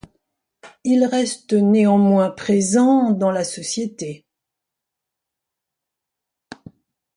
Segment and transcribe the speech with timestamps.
[0.83, 4.25] Ils restent néanmoins présent dans la société.